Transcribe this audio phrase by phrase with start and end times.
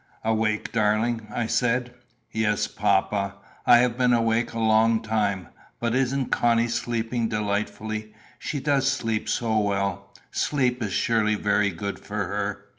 [0.23, 1.93] "Awake, darling?" I said.
[2.31, 3.35] "Yes, papa.
[3.67, 8.11] I have been awake a long time; but isn't Connie sleeping delightfully?
[8.39, 10.11] She does sleep so well!
[10.31, 12.65] Sleep is surely very good for her."